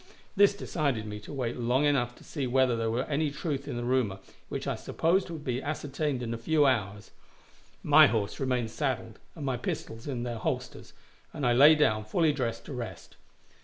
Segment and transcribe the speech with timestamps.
[0.35, 3.77] This decided me to wait long enough to see whether there was any truth in
[3.77, 4.17] the rumor,
[4.49, 7.11] which I supposed would be ascertained in a few hours.
[7.83, 10.93] My horse remained saddled and my pistols in the holsters,
[11.33, 13.15] and I lay down, fully dressed, to rest.